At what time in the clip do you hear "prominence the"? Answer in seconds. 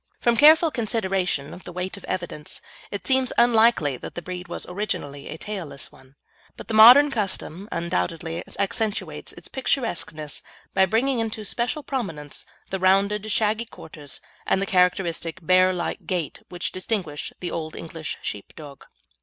11.83-12.79